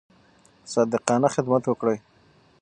[0.73, 1.97] صادقانه خدمت وکړئ.